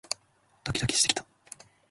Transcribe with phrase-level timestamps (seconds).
[0.63, 1.23] ドキドキしてきた